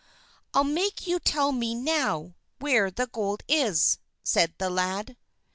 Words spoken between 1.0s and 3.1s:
you tell me now where the